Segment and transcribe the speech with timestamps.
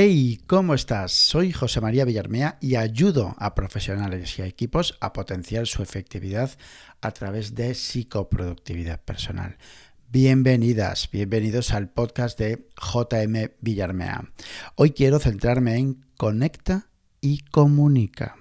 [0.00, 1.10] Hey, ¿cómo estás?
[1.10, 6.52] Soy José María Villarmea y ayudo a profesionales y a equipos a potenciar su efectividad
[7.00, 9.58] a través de psicoproductividad personal.
[10.08, 14.30] Bienvenidas, bienvenidos al podcast de JM Villarmea.
[14.76, 16.90] Hoy quiero centrarme en Conecta
[17.20, 18.36] y Comunica.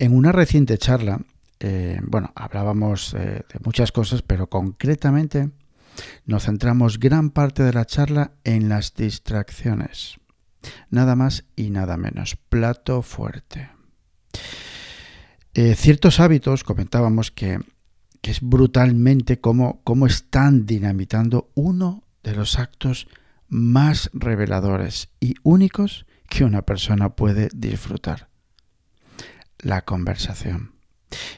[0.00, 1.20] En una reciente charla,
[1.60, 5.52] eh, bueno, hablábamos eh, de muchas cosas, pero concretamente
[6.24, 10.16] nos centramos gran parte de la charla en las distracciones.
[10.90, 12.36] Nada más y nada menos.
[12.48, 13.70] Plato fuerte.
[15.54, 17.58] Eh, ciertos hábitos, comentábamos que,
[18.22, 23.08] es brutalmente cómo, cómo están dinamitando uno de los actos
[23.48, 28.28] más reveladores y únicos que una persona puede disfrutar.
[29.58, 30.72] La conversación.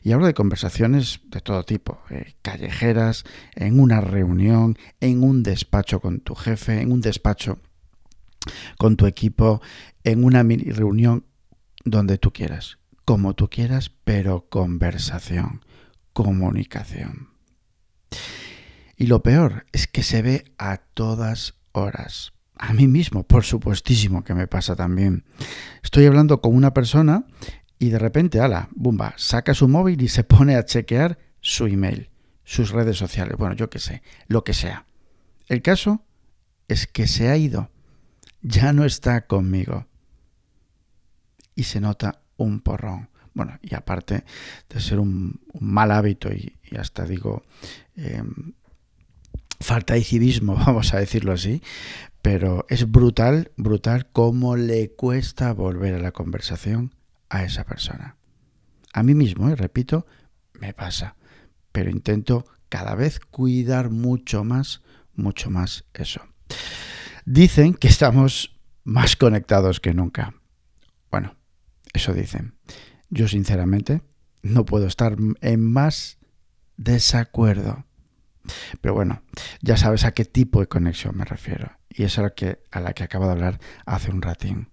[0.02, 6.00] Y hablo de conversaciones de todo tipo, eh, callejeras, en una reunión, en un despacho
[6.00, 7.58] con tu jefe, en un despacho
[8.78, 9.60] con tu equipo,
[10.04, 11.24] en una mini reunión,
[11.84, 15.64] donde tú quieras, como tú quieras, pero conversación,
[16.12, 17.30] comunicación.
[18.96, 22.32] Y lo peor es que se ve a todas horas.
[22.56, 25.24] A mí mismo, por supuestísimo que me pasa también.
[25.82, 27.26] Estoy hablando con una persona
[27.78, 32.10] y de repente, ala, bumba, saca su móvil y se pone a chequear su email,
[32.44, 34.86] sus redes sociales, bueno, yo qué sé, lo que sea.
[35.48, 36.02] El caso
[36.68, 37.70] es que se ha ido,
[38.42, 39.86] ya no está conmigo.
[41.54, 43.10] Y se nota un porrón.
[43.32, 44.24] Bueno, y aparte
[44.68, 47.44] de ser un, mal hábito y, hasta digo
[47.96, 48.54] em,
[49.60, 51.62] falta de civismo, vamos a decirlo así,
[52.22, 56.94] pero es brutal, brutal cómo le cuesta volver a la conversación
[57.34, 58.16] a esa persona.
[58.92, 60.06] A mí mismo, y repito,
[60.52, 61.16] me pasa,
[61.72, 64.82] pero intento cada vez cuidar mucho más,
[65.14, 66.20] mucho más eso.
[67.24, 70.34] Dicen que estamos más conectados que nunca.
[71.10, 71.34] Bueno,
[71.92, 72.54] eso dicen.
[73.10, 74.02] Yo sinceramente
[74.42, 76.18] no puedo estar en más
[76.76, 77.84] desacuerdo.
[78.80, 79.22] Pero bueno,
[79.60, 81.72] ya sabes a qué tipo de conexión me refiero.
[81.88, 84.68] Y es a la que, a la que acabo de hablar hace un ratín.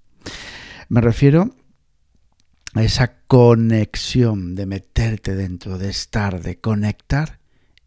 [0.90, 1.56] Me refiero
[2.76, 7.40] esa conexión de meterte dentro, de estar, de conectar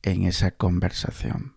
[0.02, 1.54] en esa conversación.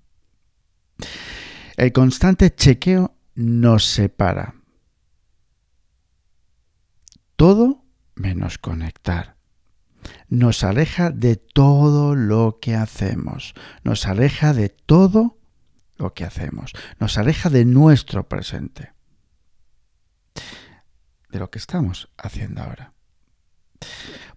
[1.75, 4.55] El constante chequeo nos separa.
[7.35, 7.83] Todo
[8.15, 9.35] menos conectar.
[10.29, 13.53] Nos aleja de todo lo que hacemos.
[13.83, 15.37] Nos aleja de todo
[15.97, 16.73] lo que hacemos.
[16.99, 18.93] Nos aleja de nuestro presente.
[21.29, 22.93] De lo que estamos haciendo ahora.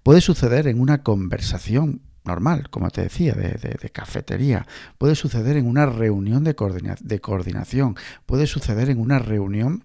[0.02, 4.66] Puede suceder en una conversación normal, como te decía, de, cafetería.
[4.98, 6.54] Puede suceder en una reunión de,
[7.00, 7.96] de coordinación.
[8.26, 9.84] Puede suceder en una reunión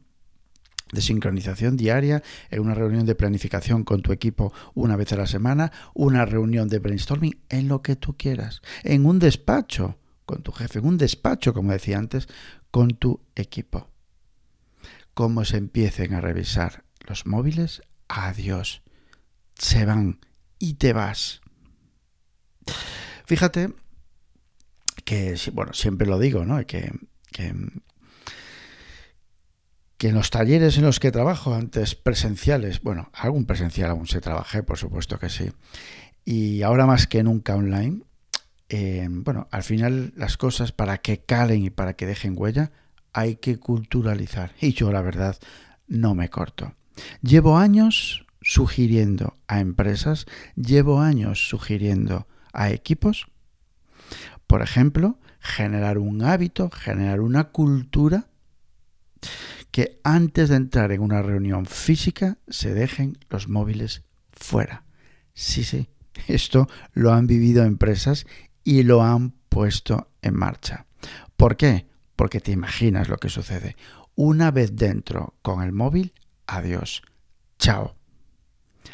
[0.92, 5.28] de sincronización diaria, en una reunión de planificación con tu equipo una vez a la
[5.28, 10.52] semana, una reunión de brainstorming, en lo que tú quieras, en un despacho con tu
[10.52, 12.28] jefe, en un despacho, como decía antes,
[12.72, 13.90] con tu equipo.
[15.14, 18.84] Cómo se empiecen a revisar los móviles, adiós
[19.58, 20.20] se van
[20.60, 21.42] y te vas.
[23.26, 23.74] Fíjate
[25.04, 26.66] que, bueno, siempre lo digo, ¿no?
[26.66, 26.92] Que,
[27.32, 27.54] que,
[29.98, 34.22] que, en los talleres en los que trabajo antes presenciales, bueno, algún presencial aún se
[34.22, 35.52] trabajé, por supuesto que sí,
[36.24, 38.02] y ahora más que nunca online,
[38.70, 42.72] eh, bueno, al final las cosas para que calen y para que dejen huella,
[43.14, 44.52] hay que culturalizar.
[44.60, 45.38] Y yo, la verdad,
[45.88, 46.74] no me corto.
[47.22, 53.25] Llevo años sugiriendo a empresas, llevo años sugiriendo a equipos,
[54.45, 58.28] por ejemplo, generar un hábito, generar una cultura
[59.72, 64.85] que antes de entrar en una reunión física se dejen los móviles fuera.
[65.33, 65.89] Sí, sí,
[66.27, 68.27] esto lo han vivido empresas
[68.63, 70.86] y lo han puesto en marcha.
[71.36, 71.88] ¿Por qué?
[72.15, 73.75] Porque te imaginas lo que sucede.
[74.13, 76.13] Una vez dentro con el móvil,
[76.45, 77.01] adiós.
[77.57, 77.95] Chao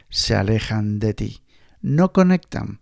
[0.10, 1.42] se alejan de ti,
[1.82, 2.82] no conectan.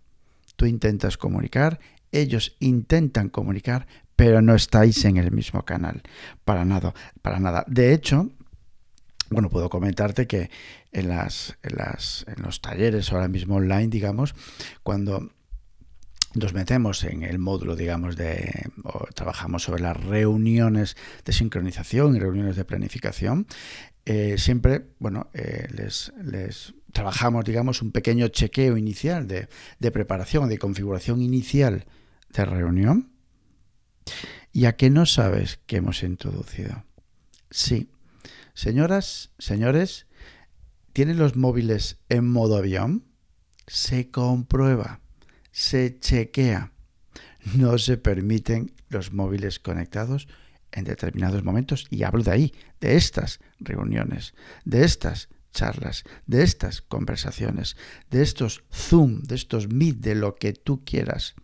[0.56, 1.80] Tú intentas comunicar,
[2.12, 3.86] ellos intentan comunicar,
[4.16, 6.02] pero no estáis en el mismo canal.
[6.44, 6.92] Para nada,
[7.22, 7.64] para nada.
[7.66, 8.30] De hecho,
[9.30, 10.50] bueno, puedo comentarte que
[10.92, 14.34] en, las, en, las, en los talleres ahora mismo online, digamos,
[14.82, 15.30] cuando
[16.34, 22.20] nos metemos en el módulo, digamos, de, o trabajamos sobre las reuniones de sincronización y
[22.20, 23.46] reuniones de planificación,
[24.04, 29.48] eh, siempre, bueno, eh, les, les, trabajamos, digamos, un pequeño chequeo inicial de,
[29.78, 31.86] de preparación, de configuración inicial
[32.32, 33.12] de reunión.
[34.52, 36.84] ¿Y a qué no sabes que hemos introducido?
[37.50, 37.88] Sí,
[38.60, 40.06] Señoras, señores,
[40.92, 43.06] ¿tienen los móviles en modo avión?
[43.66, 45.00] Se comprueba,
[45.50, 46.72] se chequea.
[47.54, 50.28] No se permiten los móviles conectados
[50.72, 54.34] en determinados momentos y hablo de ahí, de estas reuniones,
[54.66, 57.76] de estas charlas, de estas conversaciones,
[58.10, 61.34] de estos Zoom, de estos Meet, de lo que tú quieras.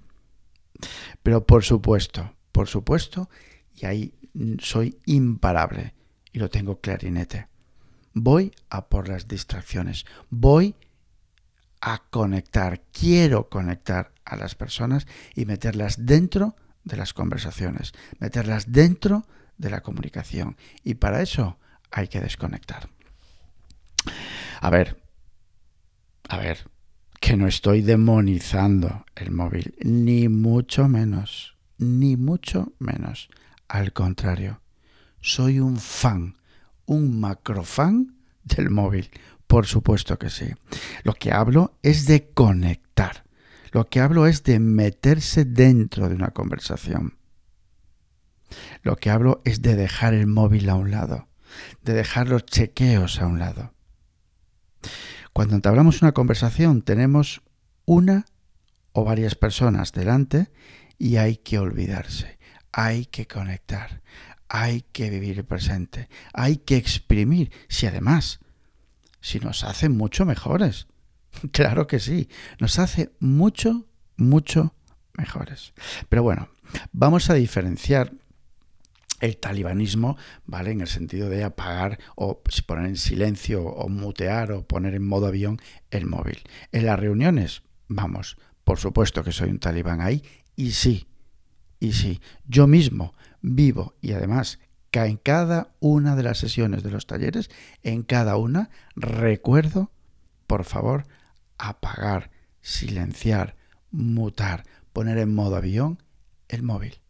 [1.22, 3.28] Pero por supuesto, por supuesto,
[3.74, 4.14] y ahí
[4.60, 5.94] soy imparable
[6.32, 7.48] y lo tengo clarinete.
[8.12, 10.74] Voy a por las distracciones, voy
[11.80, 19.26] a conectar, quiero conectar a las personas y meterlas dentro de las conversaciones, meterlas dentro
[19.58, 20.56] de la comunicación.
[20.82, 21.58] Y para eso
[21.90, 22.88] hay que desconectar.
[24.60, 25.02] A ver,
[26.28, 26.68] a ver,
[27.20, 33.28] que no estoy demonizando el móvil, ni mucho menos, ni mucho menos.
[33.68, 34.60] Al contrario,
[35.20, 36.36] soy un fan,
[36.86, 39.10] un macrofan del móvil,
[39.46, 40.46] por supuesto que sí.
[41.04, 43.24] Lo que hablo es de conectar.
[43.72, 47.18] Lo que hablo es de meterse dentro de una conversación.
[48.82, 51.28] Lo que hablo es de dejar el móvil a un lado,
[51.82, 53.75] de dejar los chequeos a un lado.
[55.32, 57.42] Cuando entablamos una conversación tenemos
[57.84, 58.26] una
[58.92, 60.50] o varias personas delante
[60.98, 62.38] y hay que olvidarse,
[62.72, 64.02] hay que conectar,
[64.48, 68.40] hay que vivir el presente, hay que exprimir, si además,
[69.20, 70.86] si nos hace mucho mejores.
[71.52, 73.86] Claro que sí, nos hace mucho,
[74.16, 74.74] mucho
[75.12, 75.74] mejores.
[76.08, 76.48] Pero bueno,
[76.92, 78.12] vamos a diferenciar
[79.20, 80.70] el talibanismo, ¿vale?
[80.70, 85.26] En el sentido de apagar o poner en silencio o mutear o poner en modo
[85.26, 85.60] avión
[85.90, 86.42] el móvil.
[86.72, 90.22] En las reuniones, vamos, por supuesto que soy un talibán ahí
[90.54, 91.06] y sí,
[91.80, 94.58] y sí, yo mismo vivo y además
[95.04, 97.50] en cada una de las sesiones de los talleres,
[97.82, 99.90] en cada una, recuerdo,
[100.46, 101.06] por favor,
[101.58, 102.30] apagar,
[102.62, 103.56] silenciar,
[103.90, 106.02] mutar, poner en modo avión
[106.48, 107.00] el móvil.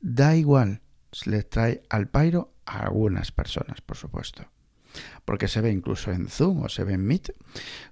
[0.00, 0.82] Da igual
[1.26, 4.46] les trae al pairo a algunas personas, por supuesto.
[5.24, 7.32] Porque se ve incluso en Zoom o se ve en Meet,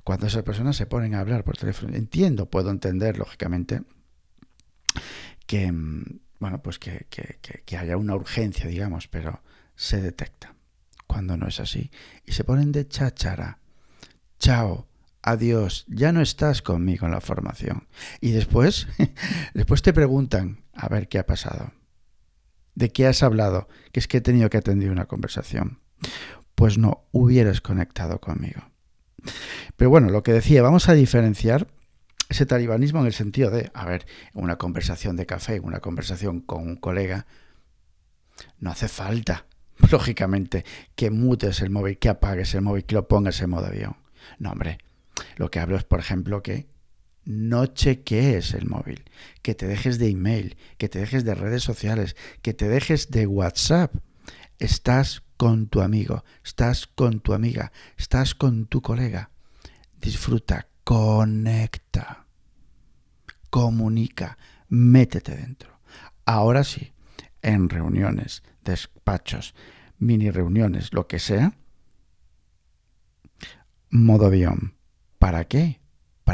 [0.05, 1.95] cuando esas personas se ponen a hablar por teléfono.
[1.95, 3.83] Entiendo, puedo entender, lógicamente,
[5.47, 9.43] que, mm, bueno, pues que, que haya una urgencia, digamos, pero
[9.75, 10.55] se detecta
[11.13, 11.91] cuando no es así.
[12.25, 13.59] Y se ponen de cháchara.
[14.39, 14.89] Chao,
[15.23, 17.87] adiós, ya no estás conmigo en la formación.
[18.21, 18.89] Y después,
[19.55, 21.73] después te preguntan a ver qué ha pasado.
[22.75, 23.69] ¿De qué has hablado?
[23.93, 25.81] Que es que he tenido que atender una conversación.
[26.55, 28.63] Pues no, hubieras conectado conmigo.
[29.77, 31.69] Pero bueno, lo que decía, vamos a diferenciar
[32.29, 36.63] ese talibanismo en el sentido de, a ver, una conversación de café, una conversación con
[36.63, 37.27] un colega,
[38.59, 39.47] no hace falta,
[39.91, 40.65] lógicamente,
[40.97, 43.97] que mutes el móvil, que apagues el móvil, que lo pongas en modo avión.
[44.39, 44.79] No, hombre,
[45.37, 46.72] lo que hablo es, por ejemplo, que
[47.25, 49.05] no chequees el móvil,
[49.43, 53.27] que te dejes de email, que te dejes de redes sociales, que te dejes de
[53.27, 53.95] WhatsApp.
[54.59, 59.31] Estás con tu amigo, estás con tu amiga, estás con tu colega.
[60.01, 62.27] Disfruta, conecta,
[63.51, 64.39] comunica,
[64.69, 65.81] métete dentro.
[66.25, 66.93] Ahora sí,
[67.43, 69.55] en reuniones, despachos,
[69.99, 71.57] mini reuniones, lo que sea,
[73.91, 74.75] modo avión.
[75.19, 75.82] ¿Para qué?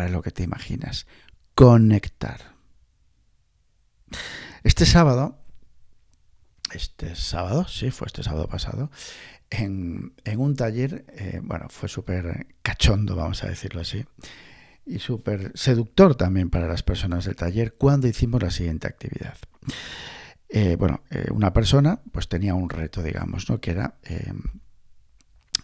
[0.09, 1.07] Lo que te imaginas.
[1.55, 2.55] Conectar.
[4.63, 5.39] Este sábado,
[6.73, 8.91] este sábado, sí, fue este sábado pasado,
[9.51, 14.05] en, un taller, eh, bueno, fue súper cachondo, vamos a decirlo así,
[14.85, 19.37] y súper seductor también para las personas del taller cuando hicimos la siguiente actividad.
[20.49, 23.61] Eh, bueno, eh, una persona pues tenía un reto, digamos, ¿no?
[23.61, 23.99] que era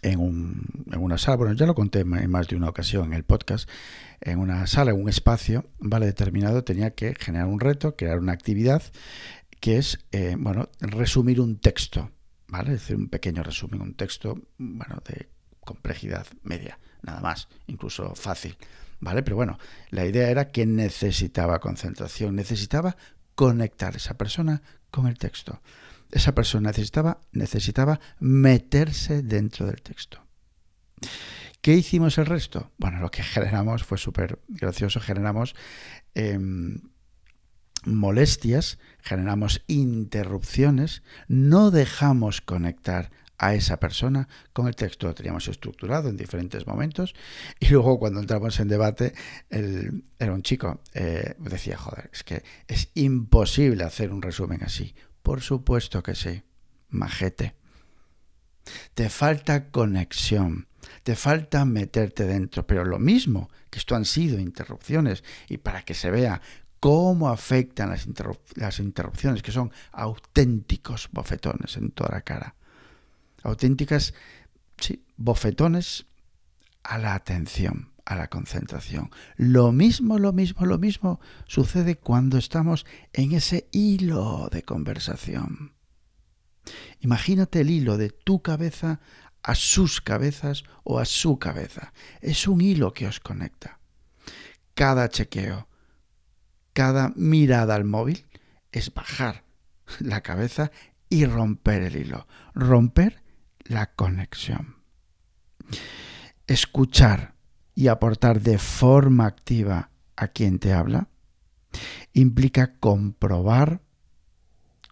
[0.05, 3.13] en, un, en una sala, bueno, ya lo conté en más de una ocasión en
[3.13, 3.67] el podcast,
[4.21, 6.05] en una sala, en un espacio, ¿vale?
[6.05, 8.83] Determinado, tenía que generar un reto, crear una actividad,
[9.59, 12.11] que es, eh, bueno, resumir un texto,
[12.47, 12.73] ¿vale?
[12.73, 18.57] Es decir, un pequeño resumen, un texto, bueno, de complejidad media, nada más, incluso fácil,
[18.99, 19.23] ¿vale?
[19.23, 19.57] Pero bueno,
[19.89, 22.95] la idea era que necesitaba concentración, necesitaba
[23.33, 25.61] conectar esa persona con el texto
[26.15, 30.23] esa persona necesitaba, necesitaba meterse dentro del texto.
[31.61, 32.71] ¿Qué hicimos el resto?
[32.77, 35.55] Bueno, lo que generamos fue súper gracioso, generamos
[36.13, 36.79] em,
[37.83, 45.07] molestias, generamos interrupciones, no dejamos conectar a esa persona con el texto.
[45.07, 47.13] Lo teníamos estructurado en diferentes momentos
[47.59, 49.13] y luego cuando entramos en debate,
[49.49, 54.95] era un chico, eh, decía, joder, es que es imposible hacer un resumen así.
[55.25, 56.43] Por supuesto que sí,
[56.89, 57.55] majete.
[58.93, 60.67] Te falta conexión,
[61.01, 65.95] te falta meterte dentro, pero lo mismo que esto han sido interrupciones y para que
[65.95, 66.39] se vea
[66.79, 68.05] cómo afectan las,
[68.79, 72.53] interrupciones, que son auténticos bofetones en toda la cara.
[73.41, 74.13] Auténticas,
[74.77, 76.05] sí, bofetones
[76.83, 79.09] a la atención, a la concentración.
[79.35, 85.73] Lo mismo, lo mismo, lo mismo sucede cuando estamos en ese hilo de conversación.
[86.99, 88.99] Imagínate el hilo de tu cabeza
[89.43, 91.93] a sus cabezas o a su cabeza.
[92.21, 93.79] Es un hilo que os conecta.
[94.73, 95.67] Cada chequeo,
[96.73, 98.25] cada mirada al móvil
[98.71, 99.43] es bajar
[99.99, 100.71] la cabeza
[101.09, 103.23] y romper el hilo, romper
[103.63, 104.77] la conexión.
[106.47, 107.34] Escuchar
[107.75, 111.09] y aportar de forma activa a quien te habla
[112.13, 113.81] implica comprobar,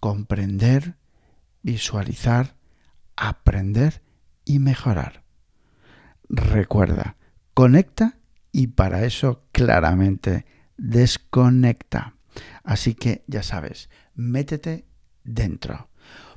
[0.02, 0.98] comprender,
[1.62, 2.56] visualizar,
[3.16, 4.02] aprender
[4.44, 5.24] y mejorar.
[6.28, 7.16] Recuerda,
[7.54, 8.18] conecta
[8.52, 10.46] y para eso claramente
[10.78, 12.16] desconecta.
[12.64, 14.86] Así que ya sabes, métete
[15.24, 15.90] dentro.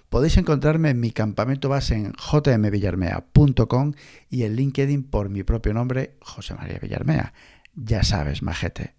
[0.09, 3.93] Podéis encontrarme en mi campamento base en jmvillarmea.com
[4.31, 7.33] y en LinkedIn por mi propio nombre, José María Villarmea.
[7.75, 8.95] Ya sabes, majete.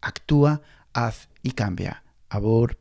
[0.00, 0.62] Actúa,
[0.92, 2.02] haz y cambia.
[2.28, 2.78] Abur.